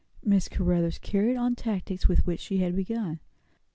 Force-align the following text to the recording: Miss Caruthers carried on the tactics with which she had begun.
Miss 0.23 0.49
Caruthers 0.49 0.97
carried 0.99 1.35
on 1.35 1.51
the 1.53 1.61
tactics 1.61 2.07
with 2.07 2.25
which 2.25 2.39
she 2.39 2.57
had 2.57 2.75
begun. 2.75 3.19